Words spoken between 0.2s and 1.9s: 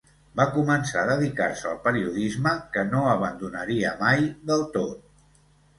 Va començar a dedicar-se al